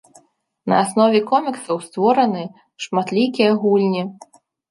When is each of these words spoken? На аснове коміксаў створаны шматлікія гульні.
На 0.71 0.75
аснове 0.83 1.19
коміксаў 1.31 1.77
створаны 1.87 2.43
шматлікія 2.87 3.51
гульні. 3.67 4.03